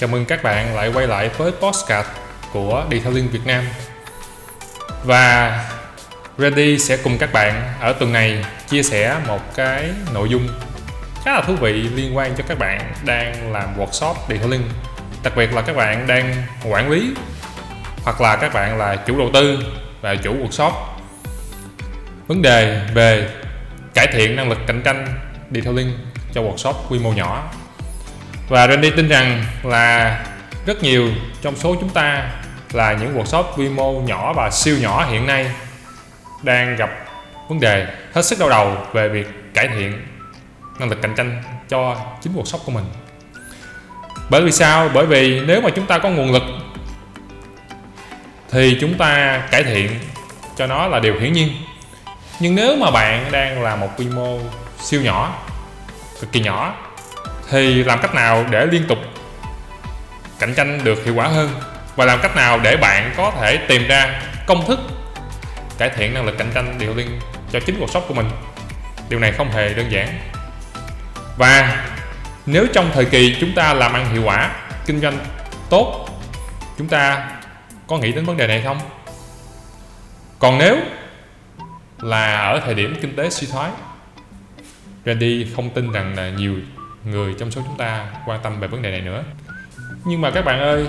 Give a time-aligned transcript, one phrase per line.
[0.00, 2.08] Chào mừng các bạn lại quay lại với postcard
[2.52, 3.64] của Detailing Việt Nam.
[5.04, 5.64] Và
[6.38, 10.48] Randy sẽ cùng các bạn ở tuần này chia sẻ một cái nội dung
[11.24, 14.62] khá là thú vị liên quan cho các bạn đang làm workshop detailing
[15.22, 17.14] Đặc biệt là các bạn đang quản lý
[18.04, 19.58] hoặc là các bạn là chủ đầu tư
[20.00, 20.72] và chủ workshop.
[22.26, 23.28] Vấn đề về
[23.94, 25.06] cải thiện năng lực cạnh tranh
[25.50, 25.98] detailing
[26.32, 27.50] cho workshop quy mô nhỏ
[28.50, 30.18] và Randy tin rằng là
[30.66, 31.08] rất nhiều
[31.42, 32.30] trong số chúng ta
[32.72, 35.50] là những workshop quy mô nhỏ và siêu nhỏ hiện nay
[36.42, 36.90] đang gặp
[37.48, 40.06] vấn đề hết sức đau đầu về việc cải thiện
[40.78, 42.84] năng lực cạnh tranh cho chính workshop của mình.
[44.30, 44.90] Bởi vì sao?
[44.94, 46.42] Bởi vì nếu mà chúng ta có nguồn lực
[48.50, 49.90] thì chúng ta cải thiện
[50.56, 51.48] cho nó là điều hiển nhiên.
[52.40, 54.38] Nhưng nếu mà bạn đang là một quy mô
[54.80, 55.38] siêu nhỏ,
[56.20, 56.74] cực kỳ nhỏ
[57.50, 58.98] thì làm cách nào để liên tục
[60.38, 61.54] cạnh tranh được hiệu quả hơn?
[61.96, 64.80] Và làm cách nào để bạn có thể tìm ra công thức
[65.78, 67.20] cải thiện năng lực cạnh tranh điều liên
[67.52, 68.30] cho chính cuộc sống của mình?
[69.08, 70.18] Điều này không hề đơn giản.
[71.36, 71.86] Và
[72.46, 74.50] nếu trong thời kỳ chúng ta làm ăn hiệu quả,
[74.86, 75.18] kinh doanh
[75.70, 76.08] tốt,
[76.78, 77.28] chúng ta
[77.86, 78.80] có nghĩ đến vấn đề này không?
[80.38, 80.76] Còn nếu
[81.98, 83.70] là ở thời điểm kinh tế suy thoái,
[85.06, 86.54] Randy không tin rằng là nhiều
[87.04, 89.24] người trong số chúng ta quan tâm về vấn đề này nữa.
[90.04, 90.86] Nhưng mà các bạn ơi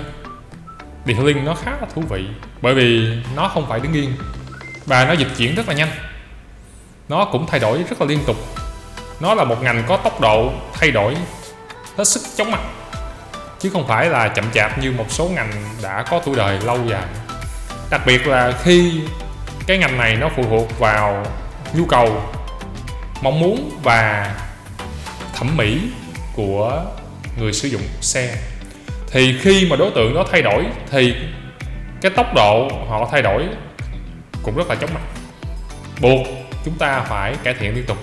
[1.06, 2.26] detailing nó khá là thú vị,
[2.62, 4.14] bởi vì nó không phải đứng yên,
[4.86, 5.90] và nó dịch chuyển rất là nhanh.
[7.08, 8.36] Nó cũng thay đổi rất là liên tục.
[9.20, 11.16] Nó là một ngành có tốc độ thay đổi
[11.96, 12.60] hết sức chóng mặt,
[13.58, 15.52] chứ không phải là chậm chạp như một số ngành
[15.82, 17.04] đã có tuổi đời lâu dài.
[17.90, 19.00] Đặc biệt là khi
[19.66, 21.26] cái ngành này nó phụ thuộc vào
[21.74, 22.22] nhu cầu,
[23.22, 24.34] mong muốn và
[25.34, 25.80] thẩm mỹ
[26.34, 26.84] của
[27.38, 28.36] người sử dụng xe.
[29.10, 31.14] Thì khi mà đối tượng đó thay đổi, thì
[32.00, 33.44] cái tốc độ họ thay đổi
[34.42, 35.00] cũng rất là chóng mặt.
[36.00, 36.26] Buộc
[36.64, 37.98] chúng ta phải cải thiện liên tục.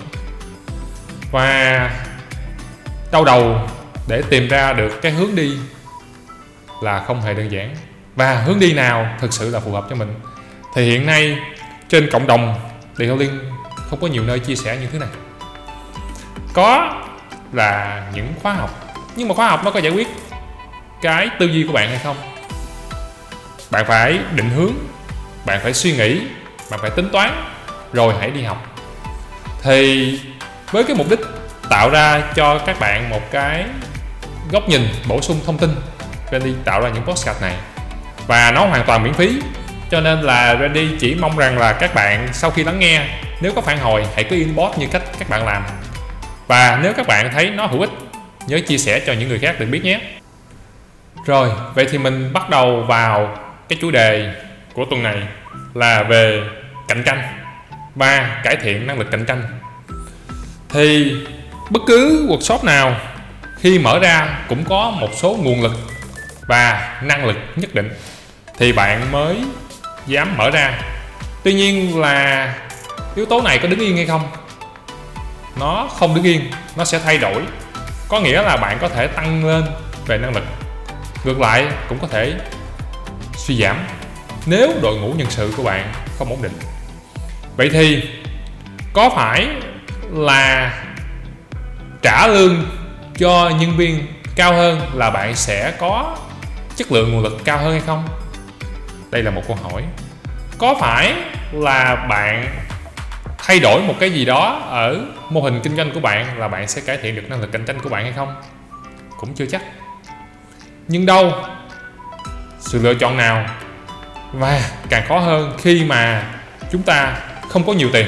[1.32, 1.90] Và
[3.12, 3.68] đau đầu
[4.08, 5.52] để tìm ra được cái hướng đi
[6.82, 7.76] là không hề đơn giản.
[8.16, 10.14] Và hướng đi nào thực sự là phù hợp cho mình?
[10.74, 11.38] Thì hiện nay
[11.88, 12.60] trên cộng đồng
[12.96, 13.38] detailing
[13.76, 15.08] không có nhiều nơi chia sẻ những thứ này.
[16.54, 16.96] Có
[17.52, 18.94] là những khóa học.
[19.16, 20.08] Nhưng mà khóa học nó có giải quyết
[21.02, 22.16] cái tư duy của bạn hay không?
[23.70, 24.72] Bạn phải định hướng,
[25.46, 26.20] bạn phải suy nghĩ,
[26.70, 27.44] bạn phải tính toán,
[27.92, 28.66] rồi hãy đi học.
[29.62, 30.20] Thì
[30.70, 31.20] với cái mục đích
[31.70, 33.64] tạo ra cho các bạn một cái
[34.52, 35.74] góc nhìn bổ sung thông tin,
[36.32, 37.54] Randy tạo ra những postcard này.
[38.26, 39.40] Và nó hoàn toàn miễn phí,
[39.90, 43.06] cho nên là Randy chỉ mong rằng là các bạn sau khi lắng nghe,
[43.40, 45.62] nếu có phản hồi, hãy cứ inbox như cách các bạn làm
[46.50, 47.90] và nếu các bạn thấy nó hữu ích,
[48.46, 50.00] nhớ chia sẻ cho những người khác được biết nhé.
[51.26, 53.38] Rồi, vậy thì mình bắt đầu vào
[53.68, 54.34] cái chủ đề
[54.72, 55.22] của tuần này
[55.74, 56.42] là về
[56.88, 57.22] cạnh tranh
[57.94, 59.42] và cải thiện năng lực cạnh tranh.
[60.68, 61.14] Thì
[61.70, 62.96] bất cứ workshop nào,
[63.58, 65.72] khi mở ra cũng có một số nguồn lực
[66.46, 67.90] và năng lực nhất định
[68.58, 69.36] thì bạn mới
[70.06, 70.78] dám mở ra.
[71.44, 72.54] Tuy nhiên là
[73.16, 74.22] yếu tố này có đứng yên hay không?
[75.56, 77.42] Nó không đứng yên, nó sẽ thay đổi.
[78.08, 79.64] Có nghĩa là bạn có thể tăng lên
[80.06, 80.44] về năng lực.
[81.24, 82.34] Ngược lại, cũng có thể
[83.36, 83.76] suy giảm
[84.46, 86.58] nếu đội ngũ nhân sự của bạn không ổn định.
[87.56, 88.02] Vậy thì
[88.92, 89.48] có phải
[90.10, 90.72] là
[92.02, 92.64] trả lương
[93.18, 94.06] cho nhân viên
[94.36, 96.16] cao hơn là bạn sẽ có
[96.76, 98.08] chất lượng nguồn lực cao hơn hay không?
[99.10, 99.82] Đây là một câu hỏi.
[100.58, 101.14] Có phải
[101.52, 102.56] là bạn
[103.46, 106.68] thay đổi một cái gì đó ở mô hình kinh doanh của bạn là bạn
[106.68, 108.34] sẽ cải thiện được năng lực cạnh tranh của bạn hay không?
[109.16, 109.62] Cũng chưa chắc.
[110.88, 111.32] Nhưng đâu?
[112.60, 113.46] Sự lựa chọn nào?
[114.32, 116.24] Và càng khó hơn, khi mà
[116.72, 117.16] chúng ta
[117.48, 118.06] không có nhiều tiền,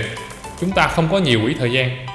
[0.60, 2.06] chúng ta không có nhiều quỹ thời gian,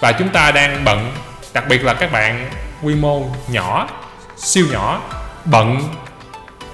[0.00, 1.12] và chúng ta đang bận,
[1.54, 2.50] đặc biệt là các bạn
[2.82, 3.88] quy mô nhỏ,
[4.36, 5.00] siêu nhỏ,
[5.44, 5.80] bận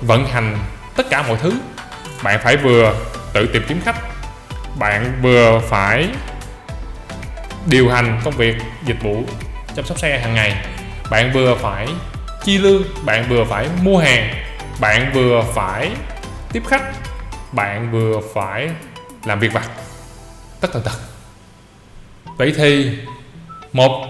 [0.01, 0.59] vận hành
[0.97, 1.53] tất cả mọi thứ,
[2.23, 2.95] bạn phải vừa
[3.33, 3.97] tự tìm kiếm khách
[4.79, 6.09] bạn vừa phải
[7.67, 9.25] điều hành công việc dịch vụ
[9.77, 10.67] chăm sóc xe hàng ngày.
[11.11, 11.89] Bạn vừa phải
[12.45, 14.35] chi lương, bạn vừa phải mua hàng,
[14.81, 15.91] bạn vừa phải
[16.53, 16.93] tiếp khách,
[17.53, 18.71] bạn vừa phải
[19.25, 19.71] làm việc vặt.
[20.61, 20.99] Tất tần tật.
[22.37, 22.99] Vậy thì
[23.73, 24.07] một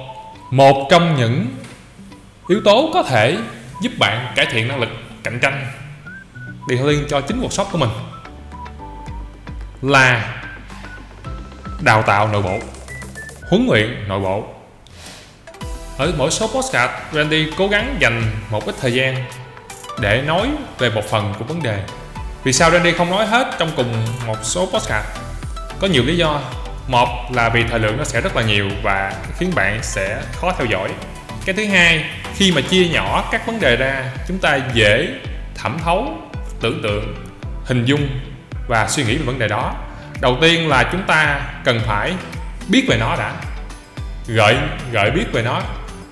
[0.50, 1.47] một trong những
[2.49, 3.38] yếu tố có thể
[3.82, 4.88] giúp bạn cải thiện năng lực
[5.23, 5.67] cạnh tranh
[6.69, 7.91] detailing cho chính workshop của mình
[9.82, 10.42] là
[11.84, 12.58] đào tạo nội bộ,
[13.50, 14.44] huấn luyện nội bộ.
[15.99, 19.25] Ở mỗi số postcard, Randy cố gắng dành một ít thời gian
[20.00, 20.49] để nói
[20.79, 21.82] về một phần của vấn đề.
[22.44, 25.06] Vì sao Randy không nói hết trong cùng một số podcast
[25.81, 26.40] có nhiều lý do.
[26.88, 30.52] Một là vì thời lượng nó sẽ rất là nhiều và khiến bạn sẽ khó
[30.58, 30.88] theo dõi.
[31.44, 32.05] Cái thứ hai,
[32.35, 35.08] khi mà chia nhỏ các vấn đề ra, chúng ta dễ
[35.55, 36.17] thẩm thấu,
[36.61, 37.14] tưởng tượng,
[37.64, 38.08] hình dung
[38.69, 39.75] và suy nghĩ về vấn đề đó
[40.23, 42.15] đầu tiên là chúng ta cần phải
[42.69, 43.33] biết về nó đã.
[44.27, 44.57] Gợi
[44.93, 45.61] gợi biết về nó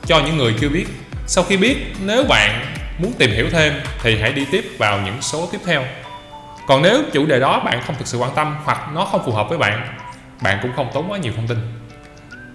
[0.06, 0.86] cho những người chưa biết.
[1.26, 3.72] Sau khi biết, nếu bạn muốn tìm hiểu thêm
[4.02, 5.84] thì hãy đi tiếp vào những số tiếp theo.
[6.66, 9.32] Còn nếu chủ đề đó bạn không thực sự quan tâm hoặc nó không phù
[9.32, 9.96] hợp với bạn
[10.42, 11.58] bạn cũng không tốn quá nhiều thông tin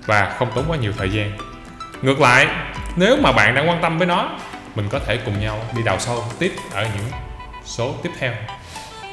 [0.06, 1.38] và không tốn quá nhiều thời gian.
[2.02, 2.48] Ngược lại,
[2.96, 4.30] nếu mà bạn đang quan tâm với nó,
[4.76, 7.12] mình có thể cùng nhau đi đào sâu tiếp ở những
[7.66, 8.34] số tiếp theo.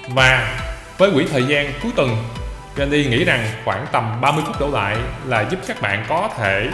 [0.09, 0.59] Và
[0.99, 2.17] với quỹ thời gian cuối tuần,
[2.77, 4.97] Randy nghĩ rằng khoảng tầm 30 phút đổ lại
[5.27, 6.69] là giúp các bạn có thể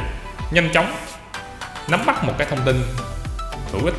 [0.50, 0.94] nhanh chóng
[1.88, 2.82] nắm bắt một cái thông tin
[3.72, 3.94] hữu ích.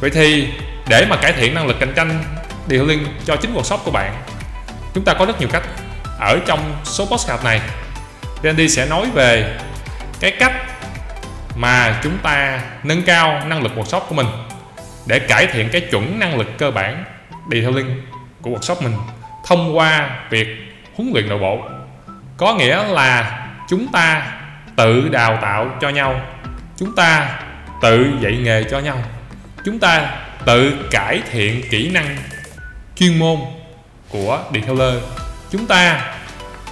[0.00, 0.48] Vậy thì,
[0.88, 2.24] để mà cải thiện năng lực cạnh tranh
[2.68, 4.22] điều liên cho chính workshop của bạn,
[4.94, 5.62] chúng ta có rất nhiều cách
[6.20, 7.60] ở trong số postcard này.
[8.42, 9.58] Randy sẽ nói về
[10.20, 10.52] cái cách
[11.56, 14.26] mà chúng ta nâng cao năng lực workshop của mình
[15.06, 17.04] để cải thiện cái chuẩn năng lực cơ bản
[17.50, 18.02] detailing
[18.42, 18.96] của workshop mình
[19.46, 20.48] thông qua việc
[20.96, 21.58] huấn luyện nội bộ.
[22.36, 24.32] Có nghĩa là chúng ta
[24.76, 26.20] tự đào tạo cho nhau,
[26.76, 27.38] chúng ta
[27.82, 28.98] tự dạy nghề cho nhau,
[29.64, 30.10] chúng ta
[30.44, 32.16] tự cải thiện kỹ năng
[32.96, 33.38] chuyên môn
[34.08, 35.02] của detailer
[35.50, 36.14] chúng ta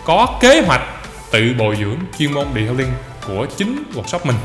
[0.04, 0.82] có kế hoạch
[1.30, 2.92] tự bồi dưỡng chuyên môn detailing
[3.26, 4.36] của chính workshop mình.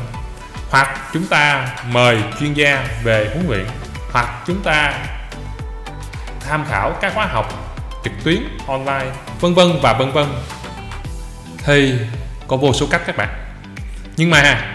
[0.70, 3.66] Hoặc chúng ta mời chuyên gia về huấn luyện,
[4.12, 4.94] hoặc chúng ta
[6.48, 7.67] tham khảo các khóa học
[8.10, 9.12] trực tuyến online.
[9.42, 10.26] vân vân và vân vân.
[11.58, 11.94] Thì
[12.48, 13.30] có vô số cách các bạn.
[14.18, 14.72] Nhưng mà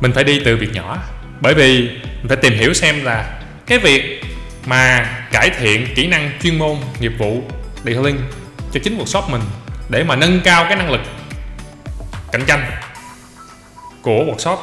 [0.00, 0.98] mình phải đi từ việc nhỏ.
[1.40, 4.24] Bởi vì mình phải tìm hiểu xem là cái việc
[4.66, 7.42] mà cải thiện kỹ năng chuyên môn nghiệp vụ
[7.84, 8.18] detailing
[8.72, 9.42] cho chính workshop mình
[9.88, 11.00] để mà nâng cao cái năng lực
[12.32, 12.70] cạnh tranh
[14.02, 14.56] của workshop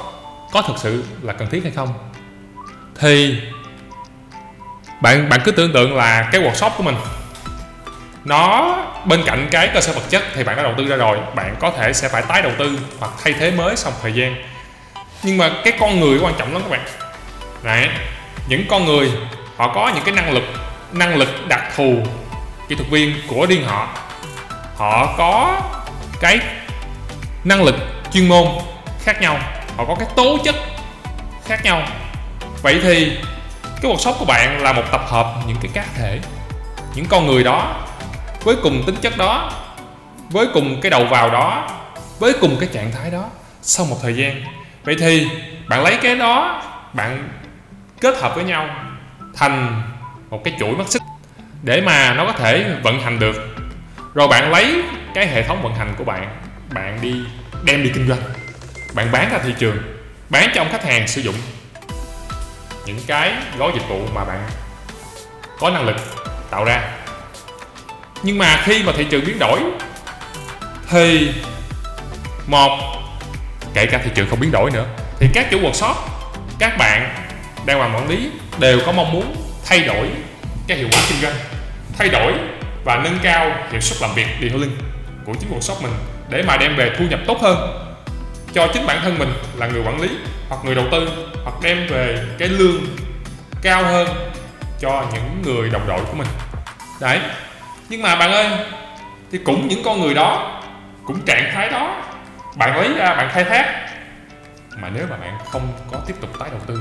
[0.52, 1.94] có thực sự là cần thiết hay không?
[3.00, 3.38] Thì
[5.02, 6.96] bạn bạn cứ tưởng tượng là cái workshop của mình
[8.30, 11.18] nó bên cạnh cái cơ sở vật chất thì bạn đã đầu tư ra rồi.
[11.36, 14.44] Bạn có thể sẽ phải tái đầu tư hoặc thay thế mới sau thời gian.
[15.24, 16.86] Nhưng mà cái con người quan trọng lắm các bạn.
[17.64, 17.90] Đấy,
[18.48, 19.12] những con người
[19.58, 20.44] họ có những cái năng lực
[20.92, 21.96] năng lực đặc thù
[22.68, 23.88] kỹ thuật viên của riêng họ.
[24.78, 25.62] Họ có
[26.20, 26.40] cái
[27.44, 27.76] năng lực
[28.14, 28.48] chuyên môn
[29.04, 29.40] khác nhau.
[29.78, 30.56] Họ có cái tố chất
[31.46, 31.82] khác nhau.
[32.62, 33.18] Vậy thì
[33.82, 36.20] cái workshop của bạn là một tập hợp những cái cá thể
[36.96, 37.76] những con người đó
[38.44, 39.52] với cùng tính chất đó,
[40.30, 41.70] với cùng cái đầu vào đó,
[42.20, 43.26] với cùng cái trạng thái đó,
[43.62, 44.44] sau một thời gian.
[44.84, 45.28] Vậy thì
[45.68, 46.64] bạn lấy cái đó,
[46.94, 47.30] bạn
[48.02, 48.70] kết hợp với nhau
[49.36, 49.82] thành
[50.30, 51.02] một cái chuỗi mắt xích
[51.64, 53.56] để mà nó có thể vận hành được.
[54.14, 54.84] Rồi bạn lấy
[55.14, 56.42] cái hệ thống vận hành của bạn
[56.74, 57.16] bạn đi
[57.64, 58.22] đem đi kinh doanh.
[58.94, 59.78] Bạn bán ra thị trường,
[60.30, 61.36] bán cho ông khách hàng sử dụng
[62.86, 64.50] những cái gói dịch vụ mà bạn
[65.60, 65.96] có năng lực
[66.52, 66.99] tạo ra
[68.24, 69.60] nhưng mà khi mà thị trường biến đổi,
[70.90, 71.32] thì
[72.48, 72.80] một,
[73.74, 74.86] kể cả thị trường không biến đổi nữa,
[75.20, 75.94] thì các chủ workshop,
[76.60, 77.26] các bạn
[77.66, 79.36] đang làm quản lý đều có mong muốn
[79.66, 80.08] thay đổi
[80.68, 81.34] cái hiệu quả kinh doanh,
[81.98, 82.34] thay đổi
[82.86, 84.78] và nâng cao hiệu suất làm việc detailing
[85.26, 85.92] của chính workshop mình
[86.30, 87.86] để mà đem về thu nhập tốt hơn
[88.54, 90.10] cho chính bản thân mình là người quản lý
[90.50, 91.10] hoặc người đầu tư
[91.44, 92.82] hoặc đem về cái lương
[93.62, 94.08] cao hơn
[94.80, 96.28] cho những người đồng đội của mình.
[97.02, 97.20] Đấy
[97.90, 98.50] nhưng mà bạn ơi,
[99.32, 100.62] thì cũng những con người đó,
[101.06, 101.96] cũng trạng thái đó,
[102.56, 103.66] bạn lấy ra à, bạn khai thác.
[104.82, 106.80] Mà nếu mà bạn không có tiếp tục tái đầu tư,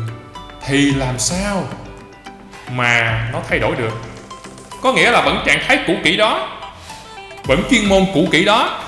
[0.66, 1.64] thì làm sao
[2.70, 3.92] mà nó thay đổi được?
[4.82, 6.48] Có nghĩa là vẫn trạng thái cũ kỹ đó,
[7.44, 8.80] vẫn chuyên môn cũ kỹ đó,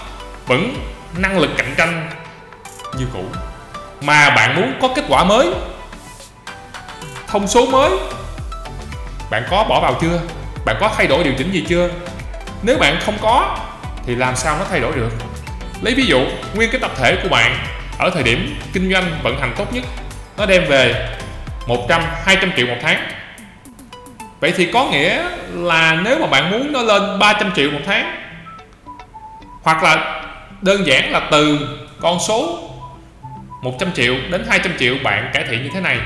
[0.46, 0.74] vẫn
[1.16, 2.10] năng lực cạnh tranh
[2.98, 3.24] như cũ.
[4.00, 5.52] Mà bạn muốn có kết quả mới,
[7.26, 7.90] thông số mới,
[9.30, 10.20] bạn có bỏ vào chưa?
[10.64, 11.88] Bạn có thay đổi điều chỉnh gì chưa?
[12.62, 13.58] Nếu bạn không có,
[14.06, 15.10] thì làm sao nó thay đổi được?
[15.82, 16.20] Lấy ví dụ,
[16.54, 17.56] nguyên cái tập thể của bạn
[17.98, 19.84] ở thời điểm kinh doanh vận hành tốt nhất,
[20.36, 21.08] nó đem về
[21.66, 23.10] 100 200 triệu một tháng.
[24.40, 28.16] Vậy thì có nghĩa là nếu mà bạn muốn nó lên 300 triệu một tháng,
[29.62, 30.22] hoặc là
[30.60, 31.58] đơn giản là từ
[32.00, 32.70] con số
[33.62, 35.98] 100 triệu đến 200 triệu bạn cải thiện như thế này.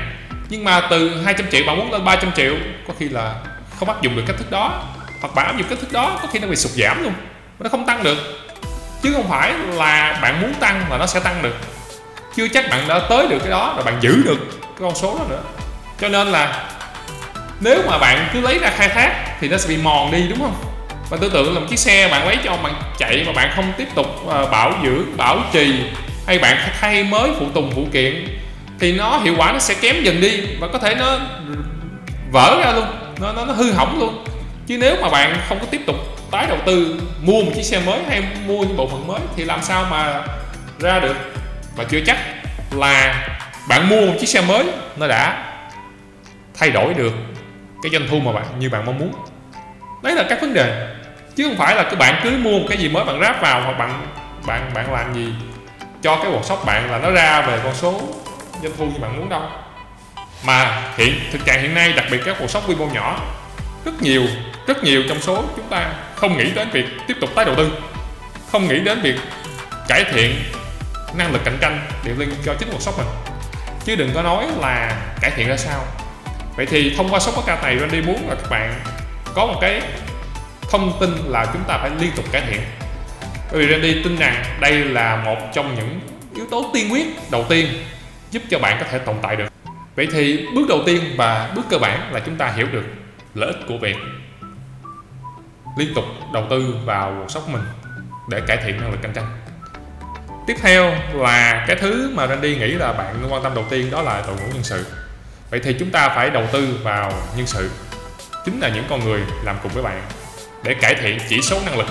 [0.49, 2.53] Nhưng mà từ 200 triệu bạn muốn lên 300 triệu,
[2.87, 3.35] có khi là
[3.79, 4.83] không áp dụng được cách thức đó
[5.25, 7.13] hoặc bạn áp dụng cách thức đó có khi nó bị sụt giảm luôn.
[7.59, 8.17] Nó không tăng được.
[9.03, 11.55] Chứ không phải là bạn muốn tăng là nó sẽ tăng được.
[12.35, 15.17] Chưa chắc bạn đã tới được cái đó rồi bạn giữ được cái con số
[15.19, 15.41] đó nữa.
[16.01, 16.63] Cho nên là
[17.59, 20.39] nếu mà bạn cứ lấy ra khai thác thì nó sẽ bị mòn đi đúng
[20.39, 20.55] không?
[21.09, 23.73] Và tưởng tượng là một chiếc xe bạn lấy cho bạn chạy mà bạn không
[23.77, 25.83] tiếp tục ờ, bảo dưỡng bảo trì
[26.27, 28.27] hay bạn thay mới phụ tùng phụ kiện
[28.79, 31.17] thì nó hiệu quả nó sẽ kém dần đi và có thể nó
[32.31, 32.85] vỡ ra luôn.
[33.21, 34.25] Nó nó, nó hư hỏng luôn
[34.67, 35.95] chứ nếu mà bạn không có tiếp tục
[36.31, 39.45] tái đầu tư, mua một chiếc xe mới hay mua những bộ phận mới thì
[39.45, 40.23] làm sao mà
[40.79, 41.15] ra được?
[41.75, 42.17] Và chưa chắc
[42.71, 43.27] là
[43.69, 45.53] bạn mua một chiếc xe mới nó đã
[46.53, 47.13] thay đổi được
[47.83, 49.13] cái doanh thu mà bạn, như bạn mong muốn.
[50.03, 50.87] Đấy là các vấn đề.
[51.35, 53.61] Chứ không phải là các bạn cứ mua một cái gì mới bạn ráp vào
[53.61, 54.07] hoặc bạn
[54.47, 55.33] bạn bạn làm gì
[56.01, 58.01] cho cái workshop bạn là nó ra về con số
[58.63, 59.41] doanh thu như bạn muốn đâu.
[60.45, 63.19] Mà hiện, thực trạng hiện nay, đặc biệt các workshop quy mô nhỏ,
[63.85, 64.23] rất nhiều
[64.67, 67.71] rất nhiều trong số chúng ta không nghĩ đến việc tiếp tục tái đầu tư,
[68.51, 69.15] không nghĩ đến việc
[69.87, 70.35] cải thiện
[71.15, 73.07] năng lực cạnh tranh điện liên cho chính workshop mình.
[73.85, 75.85] Chứ đừng có nói là cải thiện ra sao.
[76.55, 78.73] Vậy thì thông qua số podcast này, Randy muốn là các bạn
[79.33, 79.81] có một cái
[80.71, 82.61] thông tin là chúng ta phải liên tục cải thiện.
[83.51, 85.99] Bởi vì Randy tin rằng đây là một trong những
[86.35, 87.67] yếu tố tiên quyết đầu tiên
[88.31, 89.47] giúp cho bạn có thể tồn tại được.
[89.95, 92.83] Vậy thì bước đầu tiên và bước cơ bản là chúng ta hiểu được
[93.35, 93.95] lợi ích của việc
[95.77, 97.63] liên tục đầu tư vào workshop mình
[98.29, 99.37] để cải thiện năng lực cạnh tranh.
[100.47, 104.01] Tiếp theo là cái thứ mà Randy nghĩ là bạn quan tâm đầu tiên đó
[104.01, 104.85] là đội ngũ nhân sự.
[105.49, 107.69] Vậy thì chúng ta phải đầu tư vào nhân sự.
[108.45, 110.01] Chính là những con người làm cùng với bạn
[110.63, 111.87] để cải thiện chỉ số năng lực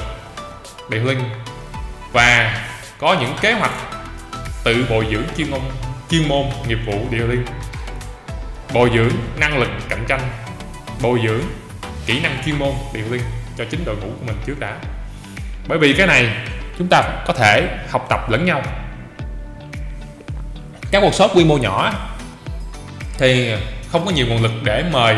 [0.90, 1.20] điện linh
[2.12, 2.60] và
[2.98, 3.72] có những kế hoạch
[4.64, 5.60] tự bồi dưỡng chuyên môn
[6.10, 7.44] chuyên môn nghiệp vụ điều linh.
[8.72, 10.20] Bồi dưỡng năng lực cạnh tranh,
[11.00, 11.42] bồi dưỡng
[12.06, 13.22] kỹ năng chuyên môn điều linh
[13.58, 14.76] cho chính đội ngũ của mình trước đã.
[15.68, 16.36] Bởi vì cái này
[16.78, 18.62] chúng ta có thể học tập lẫn nhau.
[20.90, 21.92] Các workshop quy mô nhỏ
[23.18, 23.54] thì
[23.92, 25.16] không có nhiều nguồn lực để mời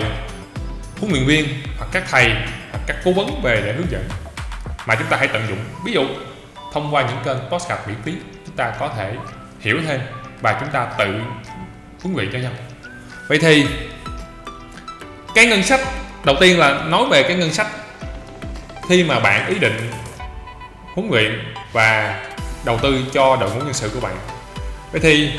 [1.01, 2.29] huấn luyện viên hoặc các thầy
[2.71, 4.09] hoặc các cố vấn về để hướng dẫn.
[4.87, 6.05] Mà chúng ta hãy tận dụng, ví dụ,
[6.73, 8.13] thông qua những kênh podcast miễn phí,
[8.47, 9.15] chúng ta có thể
[9.61, 10.01] hiểu thêm
[10.41, 11.21] và chúng ta tự
[12.03, 12.53] huấn luyện cho nhau.
[13.29, 13.67] Vậy thì
[15.35, 15.81] cái ngân sách,
[16.25, 17.67] đầu tiên là nói về cái ngân sách
[18.89, 19.91] khi mà bạn ý định
[20.95, 22.21] huấn luyện và
[22.65, 24.17] đầu tư cho đội ngũ nhân sự của bạn.
[24.93, 25.31] Vậy thì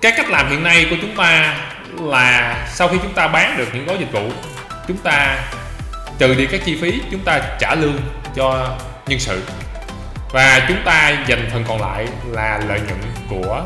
[0.00, 1.56] các cách làm hiện nay của chúng ta
[2.00, 4.30] là sau khi chúng ta bán được những gói dịch vụ,
[4.88, 5.38] chúng ta
[6.18, 8.00] trừ đi các chi phí, chúng ta trả lương
[8.36, 8.76] cho
[9.06, 9.42] nhân sự.
[10.32, 13.62] Và chúng ta dành phần còn lại là lợi nhuận của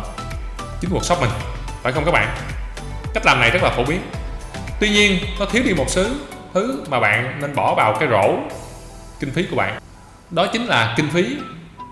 [0.80, 1.30] chính workshop mình.
[1.82, 2.36] Phải không các bạn?
[3.14, 4.00] Cách làm này rất là phổ biến.
[4.80, 6.04] Tuy nhiên, nó thiếu đi một số
[6.54, 8.34] thứ mà bạn nên bỏ vào cái rổ
[9.20, 9.78] kinh phí của bạn.
[10.30, 11.36] Đó chính là kinh phí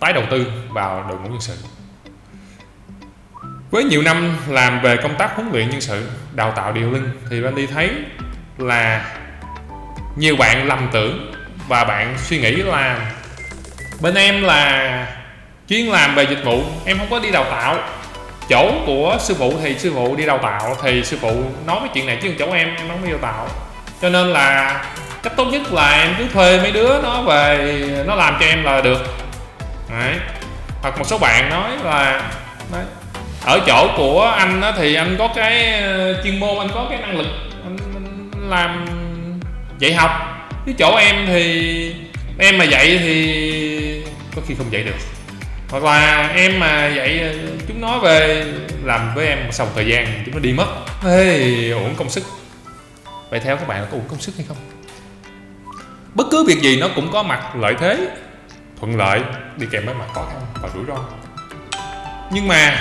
[0.00, 1.54] tái đầu tư vào đội ngũ nhân sự.
[3.70, 7.10] Với nhiều năm làm về công tác huấn luyện nhân sự, đào tạo điều linh
[7.30, 7.90] thì Randy thấy
[8.58, 9.14] là
[10.16, 11.32] nhiều bạn lầm tưởng
[11.68, 13.12] và bạn suy nghĩ là
[14.00, 15.06] bên em là
[15.68, 17.78] chuyên làm về dịch vụ, em không có đi đào tạo.
[18.48, 21.90] Chỗ của sư phụ thì sư phụ đi đào tạo, thì sư phụ nói cái
[21.94, 23.48] chuyện này chứ chỗ em em không đi đào tạo
[24.02, 24.80] cho nên là
[25.22, 28.64] cách tốt nhất là em cứ thuê mấy đứa nó về nó làm cho em
[28.64, 28.98] là được.
[29.90, 30.14] Đấy.
[30.82, 32.22] Hoặc một số bạn nói là
[32.72, 32.84] đấy,
[33.44, 36.98] ở chỗ của anh đó thì anh có cái ờ, chuyên môn anh có cái
[37.00, 37.26] năng lực
[37.64, 38.86] anh, anh làm
[39.78, 40.10] dạy học.
[40.66, 41.94] Chứ chỗ em thì
[42.38, 44.02] em mà dạy thì
[44.36, 44.96] có khi không dạy được.
[45.70, 47.32] Hoặc là em mà dạy ờ,
[47.68, 48.44] chúng nó về
[48.84, 50.66] làm với em sau một thời gian chúng nó đi mất.
[51.02, 52.22] Hey, uổng công sức
[53.30, 54.56] vậy theo các bạn là có uổng công sức hay không?
[56.14, 58.08] Bất cứ việc gì nó cũng có mặt lợi thế,
[58.80, 59.20] thuận lợi,
[59.56, 60.96] đi kèm với mặt khó khăn và rủi ro.
[62.30, 62.78] Nhưng mà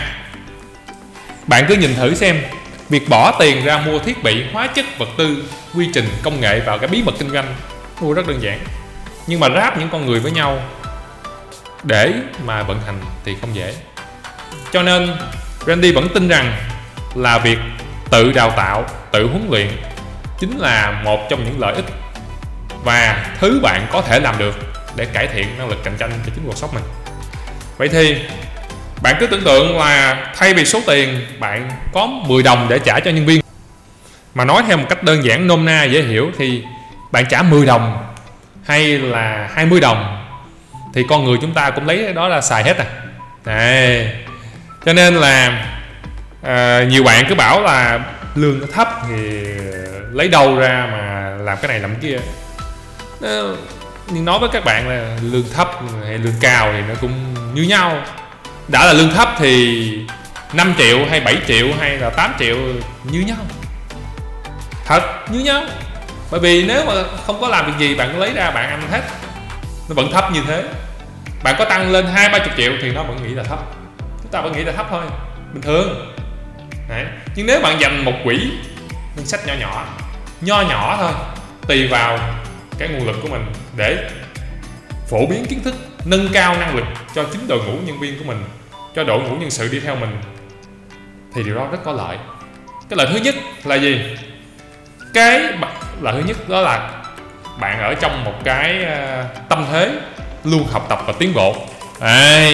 [1.47, 2.41] bạn cứ nhìn thử xem,
[2.89, 5.43] việc bỏ tiền ra mua thiết bị, hóa chất, vật tư,
[5.75, 7.55] quy trình, công nghệ vào cái bí mật kinh doanh,
[8.01, 8.59] mua rất đơn giản.
[9.27, 10.59] Nhưng mà ráp những con người với nhau,
[11.83, 12.13] để
[12.45, 13.75] mà vận hành thì không dễ.
[14.71, 15.11] Cho nên
[15.67, 16.57] Randy vẫn tin rằng
[17.15, 17.57] là việc
[18.11, 19.67] tự đào tạo, tự huấn luyện
[20.39, 21.85] chính là một trong những lợi ích
[22.83, 24.55] và thứ bạn có thể làm được
[24.95, 26.83] để cải thiện năng lực cạnh tranh cho chính cuộc sống mình.
[27.77, 28.15] Vậy thì
[29.01, 32.99] bạn cứ tưởng tượng là thay vì số tiền bạn có 10 đồng để trả
[32.99, 33.41] cho nhân viên.
[34.33, 36.63] Mà nói theo một cách đơn giản nôm na dễ hiểu thì
[37.11, 38.13] bạn trả 10 đồng
[38.65, 40.23] hay là 20 đồng
[40.93, 42.85] thì con người chúng ta cũng lấy đó là xài hết à.
[43.45, 44.09] Đấy.
[44.85, 45.65] cho nên là
[46.43, 47.99] à, nhiều bạn cứ bảo là
[48.35, 49.15] lương nó thấp thì
[50.17, 52.19] lấy đâu ra mà làm cái này làm cái kia.
[54.07, 55.71] Nhưng nói với các bạn là lương thấp
[56.05, 58.01] hay lương cao thì nó cũng như nhau.
[58.67, 59.91] Đã là lương thấp thì
[60.53, 62.57] 5 triệu hay 7 triệu hay là 8 triệu
[63.03, 63.37] như nhau.
[64.85, 65.63] Thật, như nhau.
[66.31, 66.93] Bởi vì nếu mà
[67.25, 69.01] không có làm việc gì, bạn lấy ra bạn ăn hết.
[69.89, 70.63] Nó vẫn thấp như thế.
[71.43, 73.59] Bạn có tăng lên hai, ba chục triệu thì nó vẫn nghĩ là thấp.
[74.21, 75.03] Chúng ta vẫn nghĩ là thấp thôi.
[75.53, 76.13] Bình thường.
[76.89, 77.05] Đấy.
[77.35, 78.51] nhưng nếu bạn dành một quỹ
[79.15, 79.85] ngân sách nhỏ nhỏ
[80.41, 81.11] nho nhỏ thôi
[81.67, 82.19] tùy vào
[82.77, 83.45] cái nguồn lực của mình
[83.77, 84.09] để
[85.09, 85.75] phổ biến kiến thức
[86.05, 88.43] nâng cao năng lực cho chính đội ngũ nhân viên của mình
[88.95, 90.17] cho đội ngũ nhân sự đi theo mình
[91.33, 92.17] thì điều đó rất có lợi.
[92.89, 94.01] Cái lợi thứ nhất là gì?
[95.13, 95.41] Cái
[96.01, 96.89] lợi thứ nhất đó là
[97.59, 99.91] bạn ở trong một cái ờ, tâm thế
[100.43, 101.55] luôn học tập và tiến bộ.
[101.99, 102.49] À,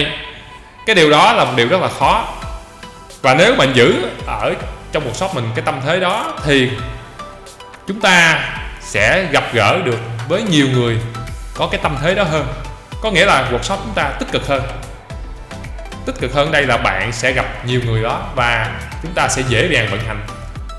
[0.86, 2.34] cái điều đó là một điều rất là khó.
[3.22, 3.94] Và nếu bạn giữ
[4.26, 4.54] ở
[4.92, 6.70] trong một shop mình cái tâm thế đó thì
[7.86, 8.40] chúng ta
[8.80, 9.98] sẽ gặp gỡ được
[10.28, 10.98] với nhiều người
[11.54, 12.46] có cái tâm thế đó hơn.
[13.00, 14.62] Có nghĩa là workshop chúng ta tích cực hơn.
[16.06, 19.42] Tích cực hơn đây là bạn sẽ gặp nhiều người đó và chúng ta sẽ
[19.48, 20.26] dễ dàng vận hành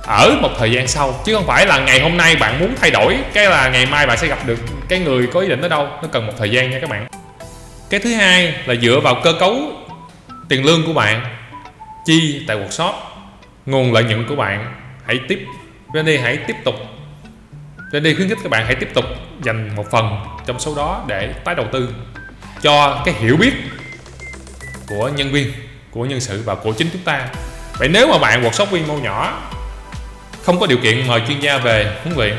[0.08, 1.22] ở một thời gian sau.
[1.26, 4.08] Chứ không phải là ngày hôm nay bạn muốn thay đổi, cái là ngày mai
[4.08, 4.60] bạn sẽ gặp được
[4.90, 5.88] cái người có ý định ở đâu.
[6.02, 7.08] Nó cần một thời gian nha các bạn.
[7.90, 9.58] Cái thứ hai là dựa vào cơ cấu
[10.50, 11.26] tiền lương của bạn,
[12.06, 12.94] chi tại workshop,
[13.66, 14.74] nguồn lợi nhuận của bạn.
[15.06, 15.46] Hãy tiếp
[15.94, 16.76] Randy hãy tiếp tục
[17.96, 19.06] nên đi khuyến khích các bạn hãy tiếp tục
[19.44, 21.90] dành một phần trong số đó để tái đầu tư
[22.62, 23.54] cho cái hiểu biết
[24.88, 25.52] của nhân viên,
[25.92, 27.28] của nhân sự và của chính chúng ta.
[27.80, 29.42] Vậy nếu mà bạn workshop quy mô nhỏ,
[30.44, 32.34] không có điều kiện mời chuyên gia về huấn luyện,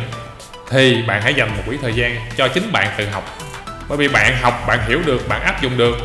[0.71, 3.39] thì bạn hãy dành một quỹ thời gian cho chính bạn tự học.
[3.89, 5.97] Bởi vì bạn học, bạn hiểu được, bạn áp dụng được,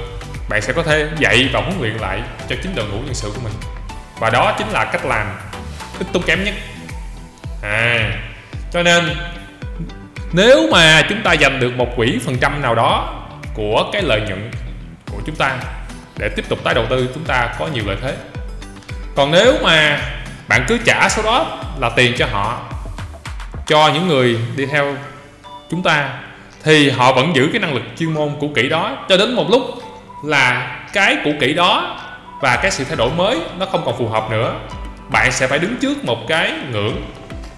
[0.49, 3.31] bạn sẽ có thể dạy và huấn luyện lại cho chính đội ngũ nhân sự
[3.35, 3.53] của mình.
[4.19, 5.27] Và đó chính là cách làm
[5.99, 6.53] ít tốn kém nhất.
[7.63, 8.11] À
[8.71, 9.17] cho nên
[10.33, 13.13] nếu mà chúng ta giành được một quỹ phần trăm nào đó
[13.53, 14.51] của cái lợi nhuận
[15.11, 15.57] của chúng ta
[16.17, 18.15] để tiếp tục tái đầu tư, chúng ta có nhiều lợi thế.
[19.15, 20.01] Còn nếu mà
[20.47, 22.59] bạn cứ trả số đó là tiền cho họ,
[23.67, 24.95] cho những người đi theo
[25.71, 26.09] chúng ta,
[26.63, 29.49] thì họ vẫn giữ cái năng lực chuyên môn cũ kỹ đó cho đến một
[29.49, 29.61] lúc
[30.23, 31.99] là cái cũ kỹ đó
[32.41, 34.53] và cái sự thay đổi mới nó không còn phù hợp nữa,
[35.09, 37.01] bạn sẽ phải đứng trước một cái ngưỡng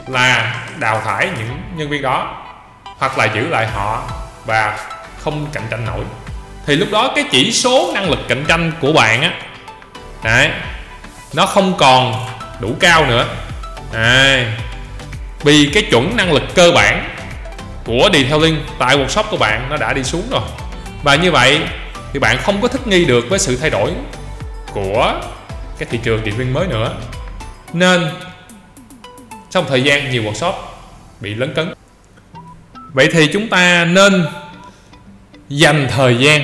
[0.07, 2.42] là đào thải những nhân viên đó
[2.97, 4.03] hoặc là giữ lại họ
[4.45, 4.77] và
[5.19, 6.03] không cạnh tranh nổi.
[6.65, 9.34] Thì lúc đó cái chỉ số năng lực cạnh tranh của bạn á
[10.23, 10.49] đấy
[11.34, 12.25] nó không còn
[12.60, 13.27] đủ cao nữa.
[13.93, 14.45] À,
[15.43, 17.10] vì cái chuẩn năng lực cơ bản
[17.84, 20.41] của detailing tại workshop của bạn nó đã đi xuống rồi.
[21.03, 21.62] Và như vậy
[22.13, 23.91] thì bạn không có thích nghi được với sự thay đổi
[24.73, 25.21] của
[25.77, 26.95] cái thị trường điện viên mới nữa.
[27.73, 28.10] Nên
[29.49, 30.53] trong thời gian nhiều workshop
[31.19, 31.72] bị lấn cấn
[32.93, 34.25] vậy thì chúng ta nên
[35.49, 36.41] dành thời gian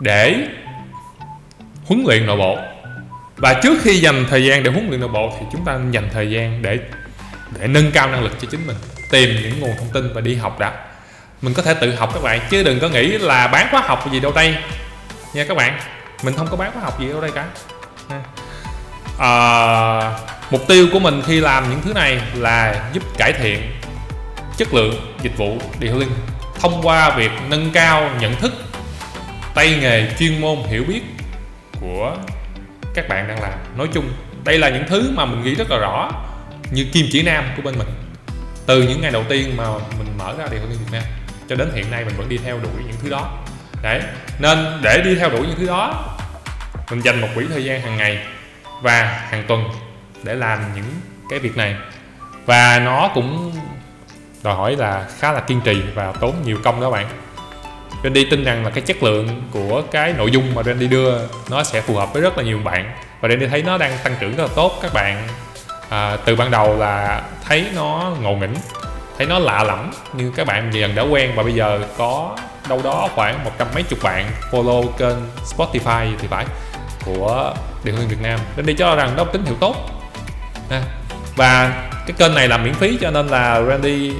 [0.00, 0.36] để
[1.86, 2.58] huấn luyện nội bộ.
[3.36, 6.08] Và trước khi dành thời gian để huấn luyện nội bộ thì chúng ta dành
[6.12, 6.78] thời gian để
[7.58, 8.76] để nâng cao năng lực cho chính mình
[9.10, 10.72] tìm những nguồn thông tin và đi học đã.
[11.42, 14.12] Mình có thể tự học các bạn chứ đừng có nghĩ là bán khóa học
[14.12, 14.56] gì đâu đây.
[15.34, 15.78] Nha các bạn
[16.22, 17.44] mình không có bán khóa học gì đâu đây cả.
[19.18, 20.18] À,
[20.50, 23.72] mục tiêu của mình khi làm những thứ này là giúp cải thiện
[24.56, 26.10] chất lượng dịch vụ detailing
[26.60, 28.52] thông qua việc nâng cao nhận thức,
[29.54, 31.00] tay nghề chuyên môn hiểu biết
[31.80, 32.16] của
[32.94, 33.52] các bạn đang làm.
[33.76, 34.12] Nói chung,
[34.44, 36.10] đây là những thứ mà mình nghĩ rất là rõ,
[36.70, 37.88] như kim chỉ nam của bên mình.
[38.66, 39.64] Từ những ngày đầu tiên mà
[39.98, 41.02] mình mở ra detailing Việt Nam
[41.48, 43.38] cho đến hiện nay mình vẫn đi theo đuổi những thứ đó.
[43.82, 44.00] Đấy,
[44.38, 46.16] nên để đi theo đuổi những thứ đó,
[46.90, 48.18] mình dành một quỹ thời gian hàng ngày
[48.82, 49.68] và hàng tuần
[50.22, 51.76] để làm những cái việc này.
[52.46, 53.52] Và nó cũng
[54.44, 57.06] đòi hỏi là khá là kiên trì và tốn nhiều công đó bạn.
[58.04, 61.18] Randy tin rằng là cái chất lượng của cái nội dung mà Randy đưa
[61.50, 62.92] nó sẽ phù hợp với rất là nhiều bạn.
[63.20, 65.28] Và Randy thấy nó đang tăng trưởng rất là tốt các bạn.
[65.88, 68.54] À, từ ban đầu là thấy nó ngầu nghĩnh
[69.18, 72.36] thấy nó lạ lẫm nhưng các bạn dần đã quen và bây giờ có
[72.68, 75.16] đâu đó khoảng một trăm mấy chục bạn follow kênh
[75.56, 76.46] Spotify thì phải
[77.04, 77.54] của
[77.84, 78.40] Điện Hương Việt Nam.
[78.56, 79.76] Randy đi cho rằng đó tín hiệu tốt.
[80.70, 80.82] À,
[81.36, 84.12] và cái kênh này là miễn phí cho nên là Randy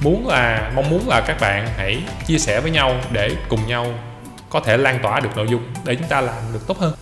[0.00, 3.86] muốn là mong muốn là các bạn hãy chia sẻ với nhau để cùng nhau
[4.50, 6.92] có thể lan tỏa được nội dung để chúng ta làm được tốt hơn.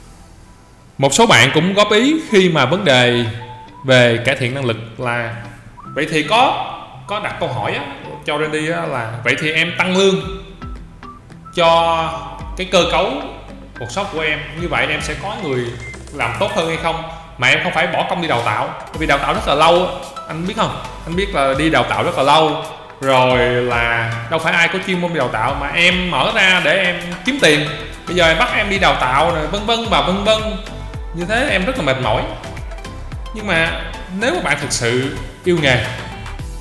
[0.99, 3.25] Một số bạn cũng góp ý khi mà vấn đề
[3.85, 5.37] về cải thiện năng lực là
[5.95, 6.67] vậy thì có
[7.07, 7.85] có đặt câu hỏi á,
[8.27, 10.15] cho Randy á, là vậy thì em tăng lương
[11.55, 12.13] cho
[12.57, 13.13] cái cơ cấu
[13.79, 15.67] cuộc sống của em như vậy em sẽ có người
[16.13, 17.03] làm tốt hơn hay không?
[17.41, 19.89] Mà em không phải bỏ công đi đào tạo vì đào tạo rất là lâu
[20.29, 20.83] anh biết không?
[21.07, 22.65] Anh biết là đi đào tạo rất là lâu.
[23.01, 26.61] Rồi là đâu phải ai có chuyên môn đi đào tạo, mà em mở ra
[26.65, 27.69] để em kiếm tiền.
[28.07, 30.39] Bây giờ em bắt em đi đào tạo rồi vân vân và vân vân.
[31.15, 32.23] Như thế em rất là mệt mỏi.
[33.35, 33.81] Nhưng mà
[34.19, 35.85] nếu mà bạn thực sự yêu nghề,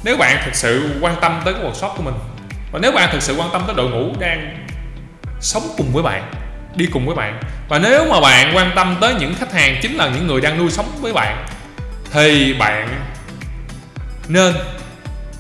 [0.03, 2.15] nếu bạn thực sự quan tâm tới cái workshop của mình,
[2.71, 4.67] và nếu bạn thực sự quan tâm tới đội ngũ đang
[5.41, 6.23] sống cùng với bạn
[6.75, 7.39] đi cùng với bạn.
[7.69, 10.57] Và nếu mà bạn quan tâm tới những khách hàng chính là những người đang
[10.57, 11.45] nuôi sống với bạn,
[12.11, 12.87] thì bạn
[14.27, 14.53] nên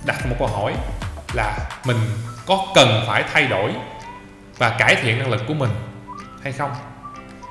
[0.05, 0.73] đặt một câu hỏi
[1.33, 1.97] là mình
[2.45, 3.71] có cần phải thay đổi
[4.57, 5.69] và cải thiện năng lực của mình
[6.43, 6.71] hay không?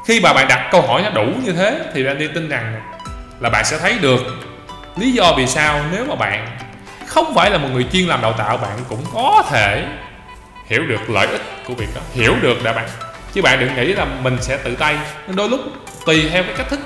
[0.07, 2.81] Khi mà bạn đặt câu hỏi nó đủ như thế thì Randy tin rằng
[3.41, 4.21] là bạn sẽ thấy được
[4.97, 6.59] lý do vì sao nếu mà bạn
[7.07, 9.87] không phải là một người chuyên làm đào tạo, bạn cũng có thể
[10.67, 12.89] hiểu được lợi ích của việc đó, hiểu được đã bạn
[13.33, 14.97] chứ bạn đừng nghĩ là mình sẽ tự tay.
[15.27, 15.61] Nên đôi lúc
[16.07, 16.81] tùy theo cái cách thức.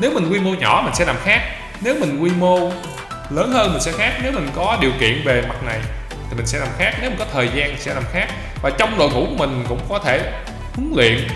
[0.00, 1.40] Nếu mình quy mô nhỏ, mình sẽ làm khác.
[1.80, 2.72] Nếu mình quy mô
[3.30, 4.12] lớn hơn, mình sẽ khác.
[4.22, 5.78] Nếu mình có điều kiện về mặt này,
[6.10, 6.94] thì mình sẽ làm khác.
[7.00, 8.28] Nếu mình có thời gian sẽ làm khác.
[8.62, 10.32] Và trong đội ngũ của mình cũng có thể
[10.74, 11.28] huấn luyện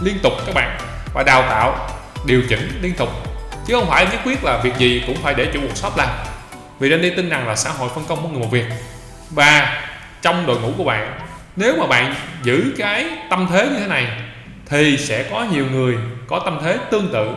[0.00, 0.78] liên tục các bạn
[1.14, 1.88] và đào tạo,
[2.26, 3.08] điều chỉnh liên tục.
[3.66, 6.08] Chứ không phải nhất quyết là việc gì cũng phải để chủ workshop làm.
[6.78, 8.64] Vì nên đi tin rằng là xã hội phân công mỗi người một việc.
[9.30, 9.82] Và
[10.22, 11.18] trong đội ngũ của bạn
[11.56, 14.06] nếu mà bạn giữ cái tâm thế như thế này,
[14.66, 15.96] thì sẽ có nhiều người
[16.28, 17.28] có tâm thế tương tự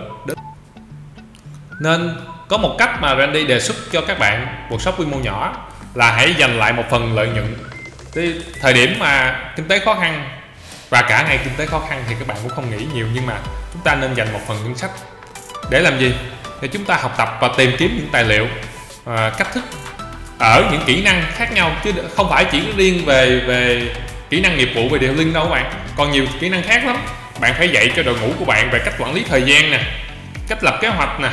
[1.80, 5.68] nên có một cách mà Randy đề xuất cho các bạn workshop quy mô nhỏ
[5.94, 7.58] là hãy dành lại một phần lợi nhuận.
[8.14, 10.30] Thì thời điểm mà kinh tế khó khăn
[10.90, 13.26] và cả ngày kinh tế khó khăn thì các bạn cũng không nghĩ nhiều, nhưng
[13.26, 13.38] mà
[13.74, 14.92] chúng ta nên dành một phần ngân sách.
[15.70, 16.16] Để làm gì?
[16.62, 18.48] Để chúng ta học tập và tìm kiếm những tài liệu
[19.06, 19.64] à, cách thức
[20.40, 23.82] ở những kỹ năng khác nhau chứ không phải chỉ riêng về về
[24.30, 25.72] kỹ năng nghiệp vụ về điều linh đâu các bạn.
[25.98, 26.98] Còn nhiều kỹ năng khác lắm.
[27.40, 29.80] Bạn phải dạy cho đội ngũ của bạn về cách quản lý thời gian nè
[30.48, 31.30] cách lập kế hoạch nè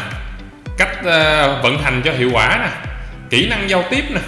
[0.79, 2.91] cách uh, vận hành cho hiệu quả nè
[3.31, 4.21] kỹ năng giao tiếp nè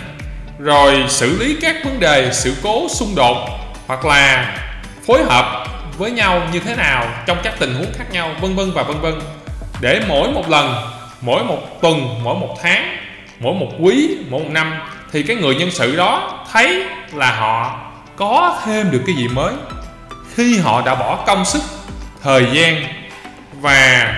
[0.58, 3.48] rồi xử lý các vấn đề sự cố xung đột
[3.86, 4.56] hoặc là
[5.06, 5.66] phối hợp
[5.98, 9.00] với nhau như thế nào trong các tình huống khác nhau vân vân và vân
[9.00, 9.14] vân.
[9.80, 10.74] Để mỗi một lần
[11.20, 12.96] mỗi một tuần mỗi một tháng
[13.44, 14.74] mỗi một quý, mỗi một năm,
[15.12, 17.80] thì cái người nhân sự đó thấy là họ
[18.16, 19.52] có thêm được cái gì mới.
[20.34, 21.62] Khi họ đã bỏ công sức,
[22.22, 22.82] thời gian
[23.60, 24.14] và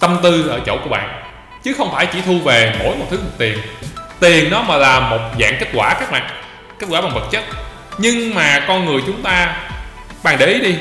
[0.00, 1.22] tâm tư ở chỗ của bạn,
[1.64, 3.58] chứ không phải chỉ thu về mỗi một thứ một tiền.
[4.20, 6.26] Tiền nó mà là một dạng kết quả các bạn,
[6.78, 7.44] kết quả bằng vật chất.
[7.98, 9.56] Nhưng mà con người chúng ta,
[10.22, 10.74] bạn để ý đi,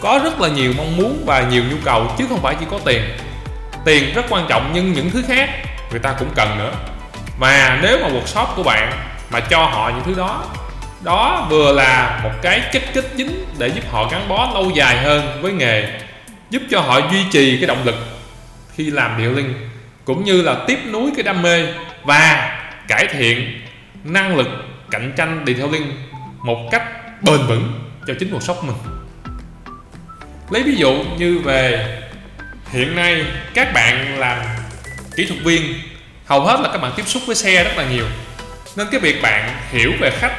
[0.00, 2.78] có rất là nhiều mong muốn và nhiều nhu cầu, chứ không phải chỉ có
[2.84, 3.02] tiền.
[3.84, 5.50] Tiền rất quan trọng, nhưng những thứ khác
[5.90, 6.72] người ta cũng cần nữa.
[7.38, 8.92] Và nếu mà workshop của bạn
[9.30, 10.44] mà cho họ những thứ đó
[11.00, 14.98] đó vừa là một cái chất kích chính để giúp họ gắn bó lâu dài
[14.98, 16.00] hơn với nghề,
[16.50, 17.94] giúp cho họ duy trì cái động lực
[18.74, 19.70] khi làm điệu linh
[20.04, 21.66] cũng như là tiếp nối cái đam mê
[22.04, 23.60] và cải thiện
[24.04, 24.48] năng lực
[24.90, 25.92] cạnh tranh detailing
[26.42, 26.82] một cách
[27.22, 27.72] bền vững
[28.06, 28.76] cho chính cuộc sống mình.
[30.50, 31.86] Lấy ví dụ như về
[32.70, 33.24] hiện nay
[33.54, 34.38] các bạn làm
[35.18, 35.74] kỹ thuật viên.
[36.26, 38.04] Hầu hết là các bạn tiếp xúc với xe rất là nhiều.
[38.76, 40.36] Nên cái việc bạn hiểu về khách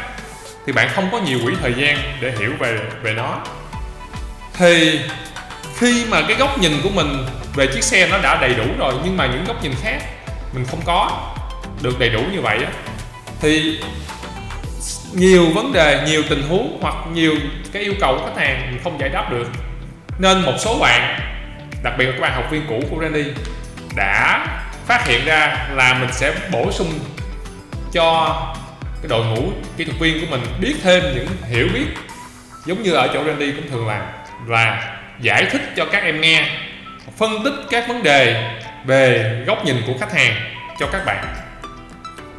[0.66, 3.42] thì bạn không có nhiều quỹ thời gian để hiểu về về nó.
[4.54, 5.00] Thì
[5.78, 8.94] khi mà cái góc nhìn của mình về chiếc xe nó đã đầy đủ rồi
[9.04, 10.00] nhưng mà những góc nhìn khác
[10.54, 11.32] mình không có
[11.82, 12.72] được đầy đủ như vậy á,
[13.42, 13.80] thì
[15.14, 17.36] nhiều vấn đề, nhiều tình huống hoặc nhiều
[17.74, 19.48] cái yêu cầu của khách hàng mình không giải đáp được.
[20.20, 21.20] Nên một số bạn,
[21.84, 23.24] đặc biệt là các bạn học viên cũ của Randy,
[23.96, 24.48] đã
[24.90, 27.00] phát hiện ra là mình sẽ bổ sung
[27.94, 28.36] cho
[29.02, 31.86] cái đội ngũ kỹ thuật viên của mình biết thêm những hiểu biết
[32.66, 34.02] giống như ở chỗ Randy cũng thường làm
[34.48, 36.50] là giải thích cho các em nghe,
[37.18, 38.52] phân tích các vấn đề
[38.86, 40.34] về góc nhìn của khách hàng
[40.80, 41.26] cho các bạn,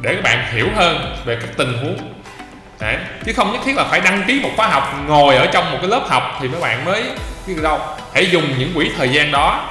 [0.01, 2.13] để các bạn hiểu hơn về các tình huống
[2.79, 2.97] Đấy.
[3.25, 5.77] chứ không nhất thiết là phải đăng ký một khóa học, ngồi ở trong một
[5.81, 7.03] cái lớp học thì mấy bạn mới
[7.47, 7.79] biết đâu
[8.13, 9.70] hãy dùng những quỹ thời gian đó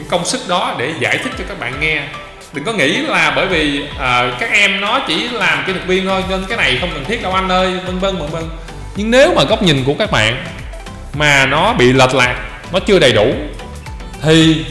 [0.00, 2.02] những công sức đó để giải thích cho các bạn nghe.
[2.52, 6.06] Đừng có nghĩ là bởi vì à, các em nó chỉ làm kỹ thuật viên
[6.06, 8.44] thôi nên cái này không cần thiết đâu anh ơi vân vân vân vân.
[8.96, 10.44] Nhưng nếu mà góc nhìn của các bạn
[11.14, 12.36] mà nó bị lệch lạc
[12.72, 13.34] nó chưa đầy đủ
[14.22, 14.64] thì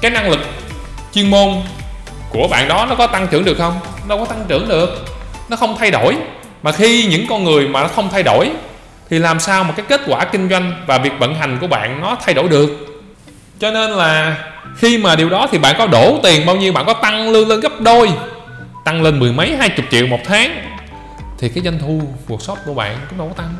[0.00, 0.40] cái năng lực
[1.14, 1.48] chuyên môn
[2.30, 3.80] của bạn đó nó có tăng trưởng được không?
[4.08, 5.04] Nó có tăng trưởng được.
[5.48, 6.16] Nó không thay đổi.
[6.62, 8.50] Mà khi những con người mà nó không thay đổi
[9.10, 12.00] thì làm sao mà cái kết quả kinh doanh và việc vận hành của bạn
[12.00, 12.70] nó thay đổi được?
[13.60, 14.36] Cho nên là
[14.78, 17.48] khi mà điều đó thì bạn có đổ tiền bao nhiêu bạn có tăng lương
[17.48, 18.10] lên gấp đôi
[18.84, 20.76] tăng lên mười mấy hai chục triệu một tháng
[21.38, 23.54] thì cái doanh thu workshop của bạn cũng đâu có tăng.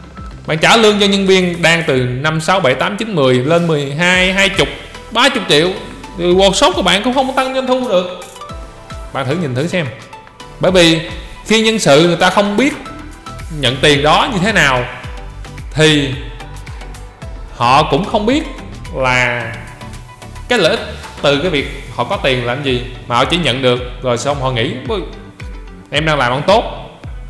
[0.47, 3.67] Bạn trả lương cho nhân viên đang từ 5, 6, 7, 8, 9, 10 lên
[3.67, 4.67] 12, 20,
[5.11, 5.71] 30 triệu.
[6.19, 8.21] Thì workshop của bạn cũng không tăng doanh thu được.
[9.13, 9.87] Bạn thử nhìn thử xem.
[10.61, 11.01] Bởi vì
[11.47, 12.73] khi nhân sự người ta không biết
[13.61, 14.85] nhận tiền đó như thế nào
[15.75, 16.15] thì
[17.57, 18.43] họ cũng không biết
[18.95, 19.53] là
[20.49, 20.81] cái lợi ích
[21.23, 24.41] từ cái việc họ có tiền làm gì mà họ chỉ nhận được, rồi xong
[24.41, 24.75] họ nghĩ
[25.91, 26.65] em đang làm ăn tốt,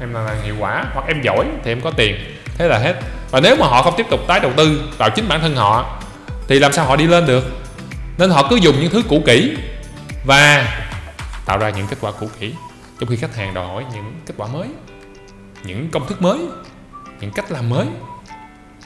[0.01, 2.17] em đang làm hiệu quả hoặc em giỏi thì em có tiền.
[2.59, 2.95] Thế là hết.
[3.31, 6.01] Và nếu mà họ không tiếp tục tái đầu tư vào chính bản thân họ,
[6.49, 7.45] thì làm sao họ đi lên được?
[8.19, 9.57] Nên họ cứ dùng những thứ cũ kỹ
[10.25, 10.69] và
[11.47, 12.55] tạo ra những kết quả cũ kỹ.
[13.01, 14.69] Trong khi khách hàng đòi hỏi những kết quả mới,
[15.65, 16.39] những công thức mới,
[17.21, 17.87] những cách làm mới,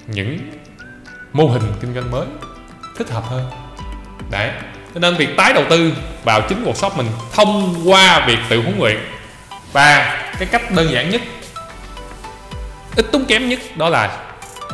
[0.07, 0.39] những
[1.33, 2.27] mô hình kinh doanh mới
[2.99, 3.51] thích hợp hơn
[4.31, 4.51] đấy.
[4.95, 5.93] Cho nên việc tái đầu tư
[6.25, 8.99] vào chính workshop mình thông qua việc tự huấn luyện.
[9.73, 11.21] Và cái cách đơn giản nhất,
[12.97, 14.19] ít tốn kém nhất đó là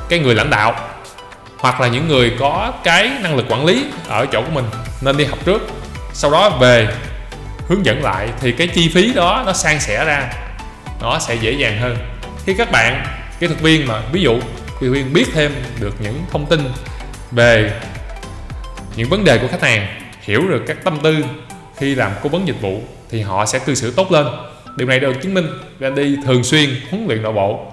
[0.08, 0.74] cái người lãnh đạo
[1.58, 4.64] hoặc là những người có cái năng lực quản lý ở chỗ của mình
[5.00, 5.62] nên đi học trước.
[6.12, 6.88] Sau đó về
[7.68, 10.32] hướng dẫn lại thì cái chi phí đó nó san sẻ ra,
[11.00, 11.96] nó sẽ dễ dàng hơn.
[12.46, 13.06] Khi các bạn,
[13.40, 16.72] kỹ thuật viên mà, ví dụ, kỹ thuật viên biết thêm được những thông tin
[17.30, 17.72] về
[18.96, 19.86] những vấn đề của khách hàng,
[20.22, 21.24] hiểu được các tâm tư
[21.76, 22.80] khi làm cố vấn dịch vụ
[23.10, 24.26] thì họ sẽ cư xử tốt lên.
[24.76, 25.46] Điều này được chứng minh
[25.80, 27.72] Randy thường xuyên huấn luyện nội bộ,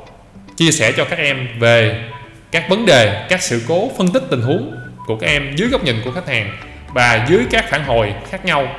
[0.58, 2.04] chia sẻ cho các em về
[2.52, 4.76] các vấn đề, các sự cố, phân tích tình huống
[5.08, 6.58] của các em dưới góc nhìn của khách hàng
[6.94, 8.76] và dưới các phản hồi khác nhau.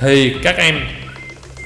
[0.00, 0.80] Thì các em,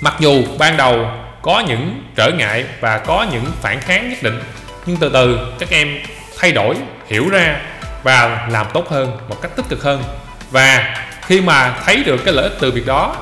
[0.00, 1.06] mặc dù ban đầu
[1.42, 4.40] có những trở ngại và có những phản kháng nhất định,
[4.86, 5.98] nhưng từ từ các em
[6.38, 6.76] thay đổi,
[7.08, 7.60] hiểu ra
[8.02, 10.02] và làm tốt hơn, một cách tích cực hơn.
[10.50, 13.16] Và khi mà thấy được cái lợi ích từ việc đó,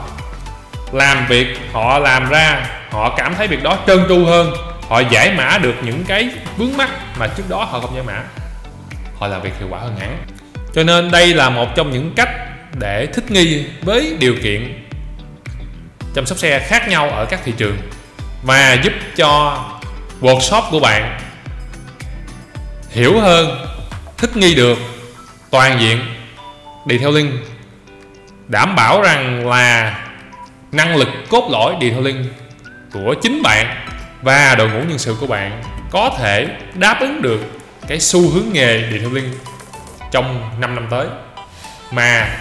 [0.92, 4.52] làm việc, họ làm ra, họ cảm thấy việc đó trơn tru hơn,
[4.88, 8.22] họ giải mã được những cái vướng mắc mà trước đó họ không giải mã,
[9.18, 10.18] họ làm việc hiệu quả hơn hẳn.
[10.74, 12.28] Cho nên đây là một trong những cách
[12.74, 14.84] để thích nghi với điều kiện
[16.14, 17.76] chăm sóc xe khác nhau ở các thị trường
[18.42, 19.58] và giúp cho
[20.20, 21.20] workshop của bạn
[22.90, 23.66] hiểu hơn
[24.18, 24.78] thích nghi được,
[25.50, 25.98] toàn diện,
[26.86, 27.38] đi theo linh
[28.48, 29.98] đảm bảo rằng là
[30.72, 32.24] năng lực cốt lõi đi theo linh
[32.92, 33.86] của chính bạn
[34.22, 37.40] và đội ngũ nhân sự của bạn có thể đáp ứng được
[37.88, 39.32] cái xu hướng nghề đi theo linh
[40.10, 41.06] trong 5 năm tới.
[41.90, 42.36] Mà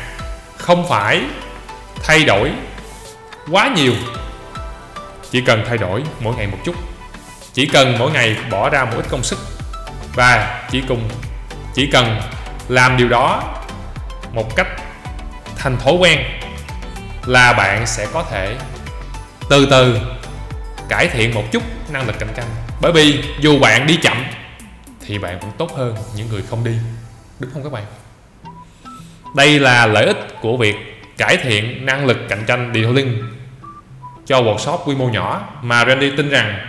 [0.57, 1.21] không phải
[2.03, 2.51] thay đổi
[3.51, 3.93] quá nhiều,
[5.31, 6.75] chỉ cần thay đổi mỗi ngày một chút.
[7.53, 9.39] Chỉ cần mỗi ngày bỏ ra một ít công sức
[10.15, 11.09] và chỉ cùng
[11.77, 12.19] chỉ cần
[12.67, 13.43] làm điều đó
[14.33, 14.67] một cách
[15.55, 16.19] thành thói quen
[17.25, 18.55] là bạn sẽ có thể
[19.49, 19.99] từ từ
[20.89, 22.45] cải thiện một chút năng lực cạnh tranh.
[22.81, 24.25] Bởi vì dù bạn đi chậm
[25.05, 26.77] thì bạn cũng tốt hơn những người không đi.
[27.39, 27.83] Đúng không các bạn?
[29.35, 30.75] Đây là lợi ích của việc
[31.17, 33.23] cải thiện năng lực cạnh tranh detailing
[34.25, 36.59] cho workshop quy mô nhỏ mà Randy tin rằng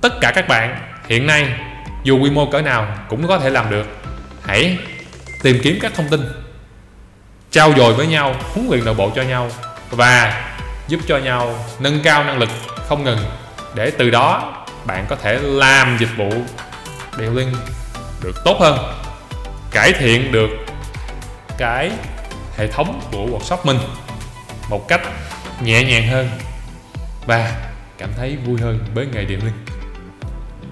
[0.00, 1.54] tất cả các bạn hiện nay
[2.04, 3.86] dù quy mô cỡ nào cũng có thể làm được
[4.48, 4.78] hãy
[5.42, 6.20] tìm kiếm các thông tin,
[7.50, 9.50] trao dồi với nhau, huấn luyện nội bộ cho nhau
[9.90, 10.44] và
[10.88, 12.48] giúp cho nhau nâng cao năng lực
[12.88, 13.18] không ngừng
[13.74, 16.30] để từ đó bạn có thể làm dịch vụ
[17.18, 17.54] detailing
[18.22, 18.78] được tốt hơn,
[19.70, 20.48] cải thiện được
[21.58, 21.90] cái
[22.56, 23.78] hệ thống của workshop mình
[24.70, 25.00] một cách
[25.62, 26.30] nhẹ nhàng hơn
[27.26, 27.52] và
[27.98, 29.64] cảm thấy vui hơn với nghề điện linh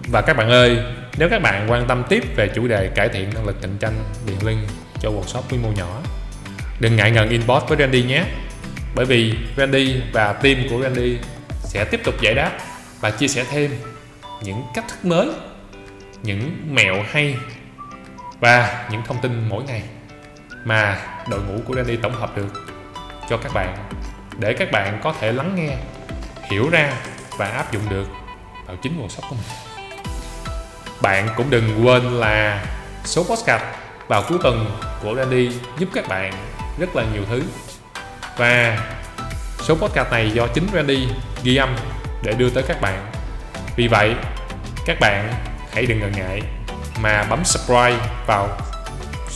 [0.09, 0.79] và các bạn ơi
[1.19, 3.95] nếu các bạn quan tâm tiếp về chủ đề cải thiện năng lực cạnh tranh
[4.27, 4.67] điện linh
[5.01, 6.01] cho workshop quy mô nhỏ,
[6.81, 8.25] đừng ngại ngần inbox với Randy nhé.
[8.95, 11.19] Bởi vì Randy và team của Randy
[11.65, 12.53] sẽ tiếp tục giải đáp
[13.01, 13.71] và chia sẻ thêm
[14.43, 15.29] những cách thức mới,
[16.23, 17.37] những mẹo hay
[18.41, 19.83] và những thông tin mỗi ngày
[20.65, 21.01] mà
[21.31, 22.53] đội ngũ của Randy tổng hợp được
[23.29, 23.77] cho các bạn,
[24.39, 25.77] để các bạn có thể lắng nghe,
[26.51, 26.93] hiểu ra
[27.39, 28.07] và áp dụng được
[28.67, 29.66] vào chính nguồn sống của mình
[31.01, 32.67] bạn cũng đừng quên là
[33.05, 33.63] số podcast
[34.09, 36.33] vào cuối tuần của Randy giúp các bạn
[36.79, 37.43] rất là nhiều thứ
[38.37, 38.79] và
[39.61, 41.09] số podcast này do chính Randy
[41.43, 41.77] ghi âm
[42.23, 43.13] để đưa tới các bạn
[43.77, 44.15] vì vậy,
[44.87, 45.35] các bạn
[45.73, 46.43] hãy đừng ngần ngại
[47.01, 48.49] mà bấm subscribe vào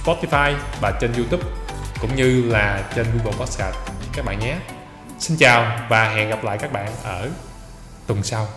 [0.04, 1.42] Spotify và trên YouTube,
[2.00, 3.76] cũng như là trên Google Podcast
[4.12, 4.56] các bạn nhé.
[5.18, 7.28] Xin chào và hẹn gặp lại các bạn ở
[8.06, 8.48] tuần sau.